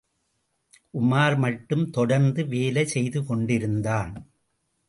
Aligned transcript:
உமார் 0.93 1.37
மட்டும், 1.37 1.89
தொடர்ந்து 1.89 2.45
வேலை 2.45 2.85
செய்துகொண்டிருந்தான். 2.85 4.13